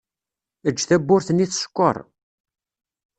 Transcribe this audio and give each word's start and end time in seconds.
Eǧǧ 0.67 0.79
tawwurt-nni 0.89 1.45
tsekkeṛ. 1.47 1.95